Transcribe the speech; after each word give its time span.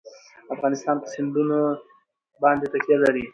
افغانستان 0.53 0.95
په 1.01 1.07
سیندونه 1.13 1.57
باندې 2.41 2.65
تکیه 2.73 2.97
لري. 3.03 3.25